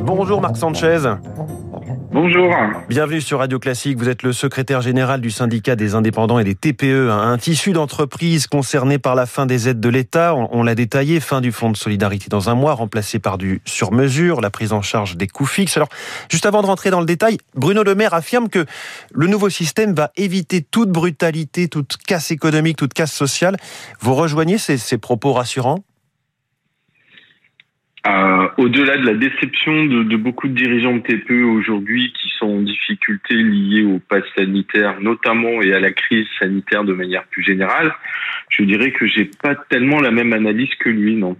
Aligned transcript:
Bonjour 0.00 0.40
Marc 0.40 0.56
Sanchez. 0.56 0.98
Bonjour. 2.12 2.52
Bienvenue 2.88 3.20
sur 3.20 3.38
Radio 3.38 3.58
Classique. 3.58 3.96
Vous 3.98 4.08
êtes 4.08 4.22
le 4.22 4.32
secrétaire 4.32 4.80
général 4.80 5.20
du 5.20 5.30
syndicat 5.30 5.76
des 5.76 5.94
indépendants 5.94 6.38
et 6.38 6.44
des 6.44 6.54
TPE, 6.54 7.10
un 7.10 7.38
tissu 7.38 7.72
d'entreprises 7.72 8.46
concerné 8.46 8.98
par 8.98 9.14
la 9.14 9.26
fin 9.26 9.46
des 9.46 9.68
aides 9.68 9.80
de 9.80 9.88
l'État. 9.88 10.34
On 10.34 10.62
l'a 10.62 10.74
détaillé, 10.74 11.20
fin 11.20 11.40
du 11.40 11.52
fonds 11.52 11.70
de 11.70 11.76
solidarité 11.76 12.26
dans 12.28 12.50
un 12.50 12.54
mois, 12.54 12.74
remplacé 12.74 13.18
par 13.18 13.38
du 13.38 13.62
sur-mesure, 13.64 14.40
la 14.40 14.50
prise 14.50 14.72
en 14.72 14.82
charge 14.82 15.16
des 15.16 15.28
coûts 15.28 15.46
fixes. 15.46 15.76
Alors, 15.76 15.88
juste 16.30 16.46
avant 16.46 16.62
de 16.62 16.66
rentrer 16.66 16.90
dans 16.90 17.00
le 17.00 17.06
détail, 17.06 17.38
Bruno 17.54 17.82
Le 17.82 17.94
Maire 17.94 18.14
affirme 18.14 18.48
que 18.48 18.66
le 19.12 19.26
nouveau 19.26 19.48
système 19.48 19.94
va 19.94 20.10
éviter 20.16 20.62
toute 20.62 20.90
brutalité, 20.90 21.68
toute 21.68 21.96
casse 21.96 22.30
économique, 22.30 22.76
toute 22.76 22.94
casse 22.94 23.12
sociale. 23.12 23.56
Vous 24.00 24.14
rejoignez 24.14 24.58
ces, 24.58 24.76
ces 24.76 24.98
propos 24.98 25.32
rassurants? 25.32 25.84
Euh, 28.08 28.48
au-delà 28.56 28.96
de 28.96 29.04
la 29.04 29.14
déception 29.14 29.84
de, 29.84 30.16
beaucoup 30.16 30.48
de 30.48 30.54
dirigeants 30.54 30.96
de 30.96 31.02
TPE 31.02 31.44
aujourd'hui 31.44 32.12
qui 32.18 32.30
sont 32.38 32.46
en 32.46 32.62
difficulté 32.62 33.34
liées 33.34 33.84
au 33.84 33.98
pass 33.98 34.22
sanitaire 34.36 35.00
notamment 35.00 35.60
et 35.60 35.74
à 35.74 35.80
la 35.80 35.92
crise 35.92 36.26
sanitaire 36.38 36.84
de 36.84 36.94
manière 36.94 37.24
plus 37.24 37.42
générale, 37.42 37.94
je 38.48 38.62
dirais 38.62 38.92
que 38.92 39.06
j'ai 39.06 39.30
pas 39.42 39.54
tellement 39.68 40.00
la 40.00 40.10
même 40.10 40.32
analyse 40.32 40.70
que 40.80 40.88
lui, 40.88 41.16
non. 41.16 41.36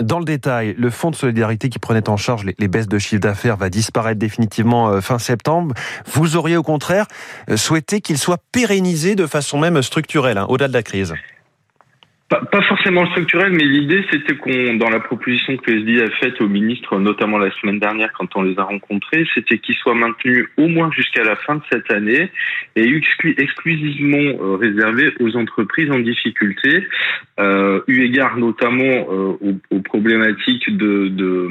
Dans 0.00 0.18
le 0.18 0.24
détail, 0.24 0.74
le 0.76 0.90
fonds 0.90 1.10
de 1.10 1.16
solidarité 1.16 1.68
qui 1.68 1.78
prenait 1.78 2.08
en 2.08 2.16
charge 2.16 2.44
les, 2.58 2.68
baisses 2.68 2.88
de 2.88 2.98
chiffre 2.98 3.20
d'affaires 3.20 3.56
va 3.56 3.68
disparaître 3.68 4.18
définitivement 4.18 4.90
euh, 4.90 5.00
fin 5.00 5.18
septembre. 5.18 5.74
Vous 6.06 6.36
auriez 6.36 6.56
au 6.56 6.62
contraire 6.62 7.06
euh, 7.48 7.56
souhaité 7.56 8.00
qu'il 8.00 8.18
soit 8.18 8.42
pérennisé 8.50 9.14
de 9.14 9.26
façon 9.26 9.60
même 9.60 9.80
structurelle, 9.82 10.38
hein, 10.38 10.46
au-delà 10.48 10.68
de 10.68 10.72
la 10.72 10.82
crise? 10.82 11.14
Pas, 12.50 12.62
forcément 12.62 13.04
structurel, 13.10 13.52
mais 13.52 13.64
l'idée 13.64 14.02
c'était 14.10 14.34
qu'on, 14.36 14.74
dans 14.74 14.88
la 14.88 15.00
proposition 15.00 15.54
que 15.58 15.70
le 15.70 15.80
SDI 15.80 16.00
a 16.00 16.10
faite 16.12 16.40
au 16.40 16.48
ministre, 16.48 16.98
notamment 16.98 17.36
la 17.36 17.50
semaine 17.60 17.78
dernière 17.78 18.10
quand 18.14 18.34
on 18.36 18.42
les 18.42 18.58
a 18.58 18.62
rencontrés, 18.62 19.26
c'était 19.34 19.58
qu'il 19.58 19.74
soit 19.74 19.94
maintenu 19.94 20.48
au 20.56 20.66
moins 20.68 20.90
jusqu'à 20.92 21.24
la 21.24 21.36
fin 21.36 21.56
de 21.56 21.62
cette 21.70 21.90
année 21.90 22.30
et 22.74 23.00
exclusivement 23.36 24.16
euh, 24.16 24.56
réservé 24.56 25.12
aux 25.20 25.36
entreprises 25.36 25.90
en 25.90 25.98
difficulté, 25.98 26.86
euh, 27.38 27.82
eu 27.86 28.02
égard 28.02 28.38
notamment 28.38 28.82
euh, 28.82 29.58
aux, 29.70 29.80
problématiques 29.80 30.74
de, 30.74 31.08
de 31.08 31.50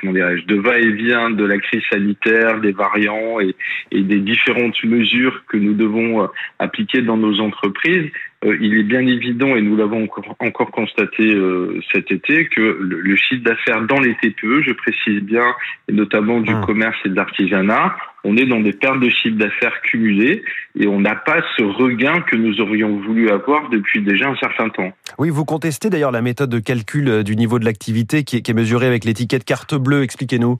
comment 0.00 0.12
dirais-je, 0.12 0.46
de 0.46 0.56
va-et-vient 0.56 1.30
de 1.30 1.44
la 1.44 1.58
crise 1.58 1.82
sanitaire, 1.90 2.60
des 2.60 2.72
variants 2.72 3.40
et, 3.40 3.54
et 3.90 4.00
des 4.00 4.20
différentes 4.20 4.82
mesures 4.84 5.42
que 5.48 5.58
nous 5.58 5.74
devons 5.74 6.22
euh, 6.22 6.26
appliquer 6.58 7.02
dans 7.02 7.18
nos 7.18 7.40
entreprises. 7.40 8.10
Euh, 8.44 8.56
il 8.60 8.74
est 8.78 8.82
bien 8.82 9.06
évident, 9.06 9.56
et 9.56 9.62
nous 9.62 9.76
l'avons 9.76 10.06
encore, 10.40 10.70
constaté 10.70 11.24
euh, 11.24 11.80
cet 11.92 12.10
été, 12.10 12.46
que 12.48 12.78
le, 12.80 13.16
chiffre 13.16 13.42
d'affaires 13.42 13.82
dans 13.82 14.00
les 14.00 14.14
TPE, 14.16 14.62
je 14.62 14.72
précise 14.72 15.22
bien, 15.22 15.46
et 15.88 15.92
notamment 15.92 16.40
du 16.40 16.54
mmh. 16.54 16.66
commerce 16.66 16.96
et 17.04 17.08
de 17.08 17.14
l'artisanat, 17.14 17.96
on 18.24 18.36
est 18.36 18.46
dans 18.46 18.60
des 18.60 18.72
pertes 18.72 19.00
de 19.00 19.10
chiffre 19.10 19.36
d'affaires 19.36 19.82
cumulées 19.82 20.42
et 20.78 20.86
on 20.86 21.00
n'a 21.00 21.14
pas 21.14 21.42
ce 21.56 21.62
regain 21.62 22.22
que 22.22 22.36
nous 22.36 22.58
aurions 22.60 22.98
voulu 23.00 23.28
avoir 23.28 23.68
depuis 23.68 24.00
déjà 24.02 24.28
un 24.28 24.36
certain 24.36 24.70
temps. 24.70 24.92
Oui, 25.18 25.28
vous 25.28 25.44
contestez 25.44 25.90
d'ailleurs 25.90 26.10
la 26.10 26.22
méthode 26.22 26.48
de 26.48 26.58
calcul 26.58 27.08
euh, 27.08 27.22
du 27.22 27.36
niveau 27.36 27.58
de 27.58 27.66
l'activité 27.66 28.24
qui 28.24 28.36
est 28.36 28.54
mesurée 28.54 28.86
avec 28.86 29.04
l'étiquette 29.04 29.44
carte 29.44 29.74
bleue. 29.74 30.02
Expliquez-nous. 30.02 30.56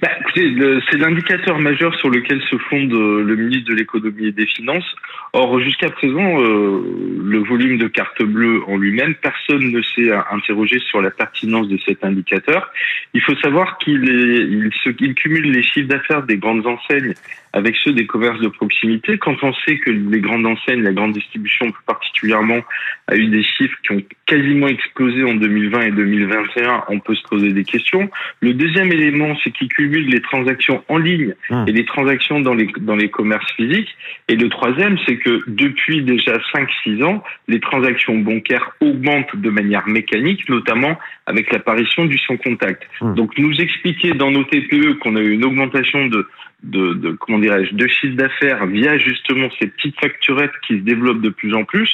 Bah, 0.00 0.08
c'est 0.34 0.98
l'indicateur 0.98 1.58
majeur 1.58 1.94
sur 1.96 2.10
lequel 2.10 2.40
se 2.42 2.56
fonde 2.56 2.92
euh, 2.92 3.22
le 3.22 3.36
ministre 3.36 3.70
de 3.70 3.74
l'économie 3.74 4.26
et 4.26 4.32
des 4.32 4.46
finances. 4.46 4.94
Or, 5.32 5.60
jusqu'à 5.60 5.90
présent, 5.90 6.40
euh, 6.40 6.82
le 7.22 7.38
volume 7.38 7.78
de 7.78 7.88
carte 7.88 8.22
bleue 8.22 8.62
en 8.66 8.76
lui-même, 8.76 9.14
personne 9.14 9.70
ne 9.70 9.82
s'est 9.82 10.10
interrogé 10.30 10.78
sur 10.78 11.02
la 11.02 11.10
pertinence 11.10 11.68
de 11.68 11.78
cet 11.84 12.04
indicateur. 12.04 12.70
Il 13.14 13.20
faut 13.20 13.36
savoir 13.36 13.78
qu'il 13.78 14.04
il, 14.04 14.70
il 15.00 15.14
cumule 15.14 15.50
les 15.50 15.62
chiffres 15.62 15.88
d'affaires 15.88 16.22
des 16.22 16.36
grandes 16.36 16.66
enseignes 16.66 17.14
avec 17.52 17.76
ceux 17.82 17.92
des 17.92 18.06
commerces 18.06 18.40
de 18.40 18.48
proximité. 18.48 19.18
Quand 19.18 19.36
on 19.42 19.52
sait 19.66 19.78
que 19.78 19.90
les 19.90 20.20
grandes 20.20 20.46
enseignes, 20.46 20.82
la 20.82 20.92
grande 20.92 21.12
distribution 21.12 21.70
plus 21.70 21.82
particulièrement, 21.84 22.60
a 23.08 23.16
eu 23.16 23.26
des 23.26 23.42
chiffres 23.42 23.76
qui 23.82 23.92
ont 23.92 24.02
quasiment 24.26 24.68
explosé 24.68 25.24
en 25.24 25.34
2020 25.34 25.80
et 25.80 25.90
2021, 25.90 26.84
on 26.88 27.00
peut 27.00 27.14
se 27.14 27.22
poser 27.24 27.52
des 27.52 27.64
questions. 27.64 28.08
Le 28.40 28.54
deuxième 28.54 28.92
élément, 28.92 29.36
c'est 29.42 29.50
qu'il 29.60 29.68
cumule 29.68 30.08
les 30.08 30.20
transactions 30.20 30.82
en 30.88 30.98
ligne 30.98 31.34
mmh. 31.50 31.64
et 31.68 31.72
les 31.72 31.84
transactions 31.84 32.40
dans 32.40 32.54
les, 32.54 32.68
dans 32.80 32.96
les 32.96 33.10
commerces 33.10 33.52
physiques. 33.52 33.94
Et 34.28 34.36
le 34.36 34.48
troisième, 34.48 34.96
c'est 35.06 35.18
que 35.18 35.42
depuis 35.46 36.02
déjà 36.02 36.38
5-6 36.54 37.04
ans, 37.04 37.22
les 37.46 37.60
transactions 37.60 38.18
bancaires 38.18 38.70
augmentent 38.80 39.36
de 39.36 39.50
manière 39.50 39.86
mécanique, 39.86 40.48
notamment 40.48 40.98
avec 41.26 41.52
l'apparition 41.52 42.06
du 42.06 42.18
sans 42.18 42.36
contact. 42.38 42.82
Mmh. 43.00 43.14
Donc 43.14 43.36
nous 43.38 43.60
expliquer 43.60 44.12
dans 44.12 44.30
nos 44.30 44.44
TPE 44.44 44.98
qu'on 45.00 45.16
a 45.16 45.20
eu 45.20 45.32
une 45.32 45.44
augmentation 45.44 46.06
de 46.06 46.26
de, 46.62 46.94
de 46.94 47.12
comment 47.12 47.38
dirais-je 47.38 47.74
de 47.74 47.86
chiffre 47.86 48.16
d'affaires 48.16 48.66
via 48.66 48.98
justement 48.98 49.48
ces 49.58 49.68
petites 49.68 49.98
facturettes 49.98 50.52
qui 50.66 50.74
se 50.74 50.82
développent 50.82 51.22
de 51.22 51.30
plus 51.30 51.54
en 51.54 51.64
plus, 51.64 51.90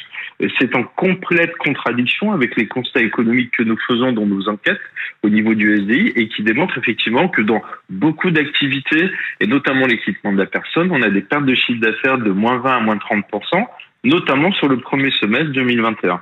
c'est 0.58 0.74
en 0.74 0.82
complète 0.82 1.56
contradiction 1.58 2.32
avec 2.32 2.56
les 2.56 2.66
constats 2.66 3.02
économiques 3.02 3.52
que 3.56 3.62
nous 3.62 3.78
faisons 3.86 4.12
dans 4.12 4.26
nos 4.26 4.48
enquêtes 4.48 4.80
au 5.22 5.28
niveau 5.28 5.54
du 5.54 5.76
SDI 5.76 6.12
et 6.16 6.28
qui 6.28 6.42
démontrent 6.42 6.78
effectivement 6.78 7.28
que 7.28 7.42
dans 7.42 7.62
beaucoup 7.90 8.30
d'activités 8.30 9.10
et 9.40 9.46
notamment 9.46 9.86
l'équipement 9.86 10.32
de 10.32 10.38
la 10.38 10.46
personne, 10.46 10.90
on 10.90 11.02
a 11.02 11.10
des 11.10 11.22
pertes 11.22 11.46
de 11.46 11.54
chiffre 11.54 11.80
d'affaires 11.80 12.18
de 12.18 12.30
moins 12.30 12.58
20 12.58 12.76
à 12.76 12.80
moins 12.80 12.96
30% 12.96 13.66
notamment 14.06 14.52
sur 14.52 14.68
le 14.68 14.78
premier 14.78 15.10
semestre 15.10 15.52
2021. 15.52 16.20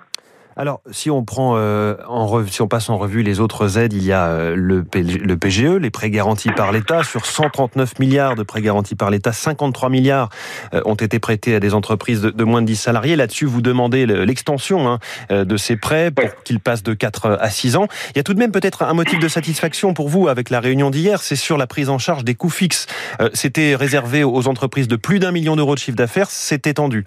Alors, 0.56 0.80
si 0.92 1.10
on 1.10 1.24
prend 1.24 1.54
euh, 1.56 1.96
en 2.08 2.46
si 2.46 2.62
on 2.62 2.68
passe 2.68 2.88
en 2.88 2.96
revue 2.96 3.22
les 3.22 3.40
autres 3.40 3.76
aides, 3.78 3.92
il 3.92 4.04
y 4.04 4.12
a 4.12 4.26
euh, 4.26 4.54
le, 4.54 4.84
le 4.94 5.36
PGE, 5.36 5.78
les 5.80 5.90
prêts 5.90 6.10
garantis 6.10 6.50
par 6.50 6.70
l'État. 6.70 7.02
Sur 7.02 7.26
139 7.26 7.98
milliards 7.98 8.36
de 8.36 8.44
prêts 8.44 8.62
garantis 8.62 8.94
par 8.94 9.10
l'État, 9.10 9.32
53 9.32 9.88
milliards 9.88 10.28
euh, 10.72 10.80
ont 10.84 10.94
été 10.94 11.18
prêtés 11.18 11.56
à 11.56 11.60
des 11.60 11.74
entreprises 11.74 12.22
de, 12.22 12.44
moins 12.44 12.62
de 12.62 12.66
10 12.66 12.76
salariés. 12.76 13.16
Là-dessus, 13.16 13.46
vous 13.46 13.62
demandez 13.62 14.06
l'extension 14.06 14.88
hein, 14.88 14.98
de 15.30 15.56
ces 15.56 15.76
prêts 15.76 16.10
pour 16.10 16.42
qu'ils 16.44 16.60
passent 16.60 16.82
de 16.82 16.94
4 16.94 17.38
à 17.40 17.50
6 17.50 17.76
ans. 17.76 17.88
Il 18.14 18.16
y 18.16 18.20
a 18.20 18.22
tout 18.22 18.34
de 18.34 18.38
même 18.38 18.52
peut-être 18.52 18.82
un 18.82 18.94
motif 18.94 19.18
de 19.18 19.28
satisfaction 19.28 19.92
pour 19.92 20.08
vous 20.08 20.28
avec 20.28 20.50
la 20.50 20.60
réunion 20.60 20.90
d'hier, 20.90 21.20
c'est 21.20 21.36
sur 21.36 21.58
la 21.58 21.66
prise 21.66 21.88
en 21.88 21.98
charge 21.98 22.24
des 22.24 22.34
coûts 22.34 22.50
fixes. 22.50 22.86
C'était 23.32 23.74
réservé 23.74 24.24
aux 24.24 24.48
entreprises 24.48 24.88
de 24.88 24.96
plus 24.96 25.18
d'un 25.18 25.32
million 25.32 25.56
d'euros 25.56 25.74
de 25.74 25.80
chiffre 25.80 25.96
d'affaires, 25.96 26.30
c'est 26.30 26.66
étendu. 26.66 27.04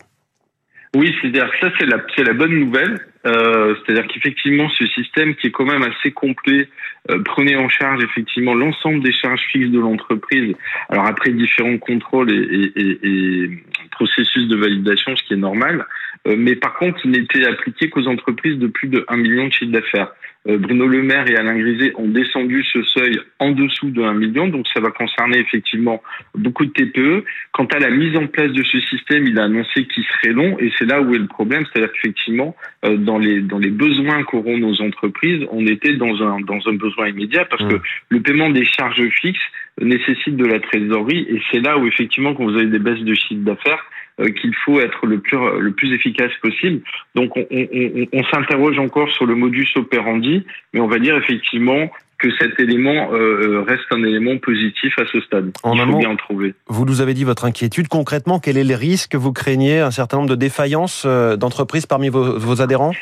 Oui, 0.96 1.14
c'est-à-dire 1.22 1.50
que 1.52 1.68
ça, 1.68 1.74
c'est 1.80 1.86
la, 1.86 1.98
c'est 2.16 2.24
la 2.24 2.34
bonne 2.34 2.58
nouvelle. 2.58 2.98
Euh, 3.26 3.76
c'est-à-dire 3.76 4.08
qu'effectivement, 4.08 4.70
ce 4.70 4.86
système 4.88 5.36
qui 5.36 5.48
est 5.48 5.52
quand 5.52 5.66
même 5.66 5.84
assez 5.84 6.12
complet 6.12 6.70
euh, 7.12 7.22
prenait 7.24 7.58
en 7.58 7.68
charge 7.68 8.02
effectivement 8.04 8.54
l'ensemble 8.54 9.02
des 9.04 9.12
charges 9.12 9.42
fixes 9.52 9.70
de 9.70 9.80
l'entreprise. 9.80 10.56
Alors 10.90 11.06
après 11.08 11.32
différents 11.32 11.78
contrôles 11.78 12.32
et, 12.32 13.64
processus 13.92 14.48
de 14.48 14.56
validation, 14.56 15.16
ce 15.16 15.24
qui 15.24 15.34
est 15.34 15.38
normal. 15.38 15.86
Euh, 16.28 16.36
mais 16.38 16.56
par 16.56 16.76
contre, 16.76 17.00
il 17.06 17.12
n'était 17.12 17.46
appliqué 17.46 17.90
qu'aux 17.90 18.08
entreprises 18.08 18.58
de 18.58 18.68
plus 18.68 18.88
de 18.88 19.06
1 19.08 19.18
million 19.18 19.48
de 19.48 19.54
chiffre 19.54 19.72
d'affaires. 19.72 20.12
Euh, 20.48 20.58
Bruno 20.58 20.88
Le 20.88 21.02
Maire 21.02 21.30
et 21.30 21.36
Alain 21.36 21.58
Griset 21.58 21.94
ont 21.96 22.08
descendu 22.08 22.64
ce 22.64 22.82
seuil 22.84 23.20
en 23.40 23.52
dessous 23.52 23.90
de 23.90 24.02
1 24.02 24.14
million, 24.14 24.48
donc 24.48 24.66
ça 24.74 24.80
va 24.80 24.92
concerner 24.92 25.40
effectivement 25.40 26.02
beaucoup 26.36 26.66
de 26.66 26.72
TPE. 26.72 27.26
Quant 27.52 27.66
à 27.66 27.80
la 27.80 27.90
mise 27.90 28.16
en 28.16 28.28
place 28.28 28.52
de 28.52 28.64
ce 28.64 28.80
système, 28.82 29.26
il 29.26 29.38
a 29.40 29.44
annoncé 29.44 29.86
qu'il 29.86 30.04
serait 30.04 30.34
long, 30.34 30.58
et 30.60 30.72
c'est 30.78 30.86
là 30.86 31.02
où 31.02 31.14
est 31.14 31.20
le 31.20 31.28
problème, 31.28 31.66
c'est-à-dire 31.66 31.92
qu'effectivement, 31.94 32.56
euh, 32.86 32.96
dans 32.98 33.18
les 33.18 33.42
dans 33.42 33.60
les 33.60 33.72
besoins 33.72 34.24
qu'auront 34.24 34.58
nos 34.58 34.82
entreprises, 34.82 35.46
on 35.52 35.66
était 35.66 35.96
dans 35.96 36.22
un 36.24 36.40
dans 36.42 36.60
un 36.68 36.74
besoin 36.74 37.10
immédiat 37.10 37.46
parce 37.46 37.64
mmh. 37.64 37.70
que 37.70 37.82
le 38.10 38.22
paiement 38.22 38.50
des 38.50 38.66
charges 38.66 39.08
fixes 39.22 39.40
nécessite 39.82 40.36
de 40.36 40.46
la 40.46 40.60
trésorerie, 40.60 41.28
et 41.30 41.42
c'est 41.52 41.60
là 41.60 41.78
où 41.78 41.88
effectivement, 41.88 42.34
quand 42.34 42.46
vous 42.46 42.56
avez 42.56 42.66
des 42.66 42.80
baisses 42.80 43.04
de 43.04 43.14
chiffre 43.14 43.44
d'affaires, 43.44 43.84
qu'il 44.18 44.56
faut 44.66 44.80
être 44.80 45.06
le 45.06 45.20
plus 45.20 45.38
le 45.38 45.72
plus 45.72 45.94
efficace 45.94 46.32
possible. 46.42 46.82
Donc 47.16 47.36
on, 47.36 47.46
on, 47.52 48.06
on 48.14 48.24
s'interroge 48.26 48.80
encore 48.80 49.10
sur 49.12 49.26
le 49.26 49.36
modus 49.36 49.68
operandi, 49.76 50.46
mais 50.74 50.80
on 50.80 50.88
va 50.88 51.00
dire 51.00 51.16
effectivement 51.18 51.90
que 52.20 52.30
cet 52.40 52.60
élément 52.60 53.14
euh, 53.14 53.64
reste 53.68 53.86
un 53.92 54.04
élément 54.04 54.38
positif 54.38 54.94
à 54.98 55.04
ce 55.12 55.22
stade. 55.22 55.52
En 55.64 55.76
Il 55.76 55.82
faut 55.82 55.98
bien 55.98 56.10
en 56.10 56.16
trouver. 56.16 56.56
Vous 56.68 56.86
nous 56.86 57.02
avez 57.02 57.14
dit 57.14 57.24
votre 57.24 57.46
inquiétude. 57.46 57.88
Concrètement, 57.88 58.40
quel 58.40 58.58
est 58.58 58.64
le 58.64 58.76
risque 58.76 59.12
que 59.12 59.18
vous 59.18 59.34
craignez 59.34 59.80
Un 59.80 59.92
certain 59.92 60.18
nombre 60.18 60.30
de 60.30 60.36
défaillances 60.36 61.04
euh, 61.06 61.36
d'entreprises 61.36 61.86
parmi 61.86 62.10
vos, 62.10 62.40
vos 62.40 62.62
adhérents? 62.62 62.94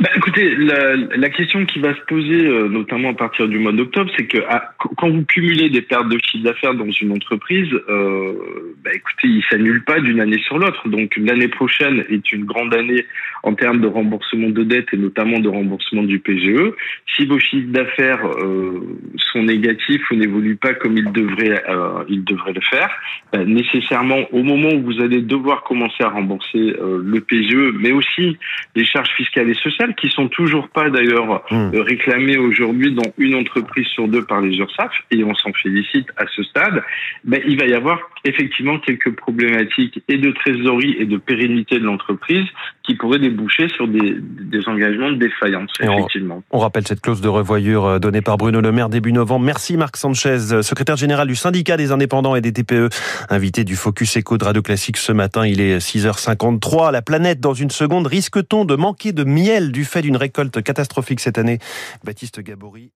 Bah, 0.00 0.10
écoutez, 0.14 0.54
la, 0.56 0.94
la, 0.94 1.28
question 1.30 1.64
qui 1.64 1.78
va 1.78 1.94
se 1.94 2.00
poser, 2.02 2.46
euh, 2.46 2.68
notamment 2.68 3.10
à 3.10 3.14
partir 3.14 3.48
du 3.48 3.58
mois 3.58 3.72
d'octobre, 3.72 4.10
c'est 4.16 4.26
que 4.26 4.38
ah, 4.48 4.74
quand 4.78 5.08
vous 5.08 5.24
cumulez 5.24 5.70
des 5.70 5.80
pertes 5.80 6.08
de 6.08 6.18
chiffre 6.22 6.44
d'affaires 6.44 6.74
dans 6.74 6.90
une 6.90 7.12
entreprise, 7.12 7.72
euh, 7.88 8.74
bah, 8.84 8.90
écoutez, 8.94 9.28
il 9.28 9.42
s'annule 9.50 9.84
pas 9.84 10.00
d'une 10.00 10.20
année 10.20 10.38
sur 10.46 10.58
l'autre. 10.58 10.86
Donc 10.88 11.16
l'année 11.16 11.48
prochaine 11.48 12.04
est 12.10 12.30
une 12.30 12.44
grande 12.44 12.74
année 12.74 13.06
en 13.42 13.54
termes 13.54 13.80
de 13.80 13.86
remboursement 13.86 14.50
de 14.50 14.64
dettes 14.64 14.88
et 14.92 14.96
notamment 14.96 15.38
de 15.38 15.48
remboursement 15.48 16.02
du 16.02 16.18
PGE. 16.18 16.72
Si 17.16 17.24
vos 17.24 17.38
chiffres 17.38 17.70
d'affaires 17.70 18.26
euh, 18.26 18.98
sont 19.32 19.44
négatifs 19.44 20.10
ou 20.10 20.16
n'évoluent 20.16 20.56
pas 20.56 20.74
comme 20.74 20.98
ils 20.98 21.10
devraient, 21.12 21.62
euh, 21.68 22.04
ils 22.08 22.24
devraient 22.24 22.52
le 22.52 22.60
faire, 22.60 22.90
bah, 23.32 23.44
nécessairement 23.44 24.26
au 24.32 24.42
moment 24.42 24.70
où 24.74 24.82
vous 24.82 25.00
allez 25.00 25.22
devoir 25.22 25.62
commencer 25.62 26.02
à 26.02 26.10
rembourser 26.10 26.76
euh, 26.80 27.00
le 27.02 27.20
PGE, 27.20 27.72
mais 27.78 27.92
aussi 27.92 28.36
les 28.74 28.84
charges 28.84 29.10
fiscales 29.16 29.48
et 29.48 29.54
sociales 29.54 29.85
sociales 29.86 29.94
qui 29.94 30.08
sont 30.08 30.28
toujours 30.28 30.68
pas 30.68 30.90
d'ailleurs 30.90 31.42
hmm. 31.50 31.70
réclamées 31.74 32.38
aujourd'hui 32.38 32.94
dans 32.94 33.12
une 33.18 33.34
entreprise 33.34 33.86
sur 33.88 34.08
deux 34.08 34.24
par 34.24 34.40
les 34.40 34.56
URSAF 34.56 34.92
et 35.10 35.24
on 35.24 35.34
s'en 35.34 35.52
félicite 35.52 36.08
à 36.16 36.24
ce 36.34 36.42
stade. 36.42 36.82
Ben, 37.24 37.40
il 37.46 37.58
va 37.58 37.66
y 37.66 37.74
avoir 37.74 37.98
effectivement 38.28 38.78
quelques 38.78 39.14
problématiques 39.14 40.02
et 40.08 40.18
de 40.18 40.30
trésorerie 40.30 40.96
et 40.98 41.06
de 41.06 41.16
pérennité 41.16 41.78
de 41.78 41.84
l'entreprise 41.84 42.46
qui 42.82 42.94
pourraient 42.94 43.18
déboucher 43.18 43.68
sur 43.68 43.88
des, 43.88 44.20
engagements 44.66 45.10
de 45.10 45.16
défaillance, 45.16 45.70
effectivement. 45.80 46.42
On, 46.50 46.58
rappelle 46.58 46.86
cette 46.86 47.00
clause 47.00 47.20
de 47.20 47.28
revoyure 47.28 47.84
euh, 47.84 47.98
donnée 47.98 48.22
par 48.22 48.36
Bruno 48.36 48.60
Le 48.60 48.72
Maire 48.72 48.88
début 48.88 49.12
novembre. 49.12 49.44
Merci 49.44 49.76
Marc 49.76 49.96
Sanchez, 49.96 50.62
secrétaire 50.62 50.96
général 50.96 51.28
du 51.28 51.36
syndicat 51.36 51.76
des 51.76 51.92
indépendants 51.92 52.36
et 52.36 52.40
des 52.40 52.52
TPE, 52.52 52.88
invité 53.30 53.64
du 53.64 53.76
Focus 53.76 54.18
Eco 54.18 54.38
de 54.38 54.44
Radio 54.44 54.62
Classique 54.62 54.96
ce 54.96 55.12
matin. 55.12 55.46
Il 55.46 55.60
est 55.60 55.78
6h53. 55.78 56.92
La 56.92 57.02
planète 57.02 57.40
dans 57.40 57.54
une 57.54 57.70
seconde. 57.70 58.06
Risque-t-on 58.06 58.64
de 58.64 58.74
manquer 58.74 59.12
de 59.12 59.24
miel 59.24 59.72
du 59.72 59.84
fait 59.84 60.02
d'une 60.02 60.16
récolte 60.16 60.62
catastrophique 60.62 61.20
cette 61.20 61.38
année? 61.38 61.58
Baptiste 62.04 62.40
Gabory. 62.40 62.90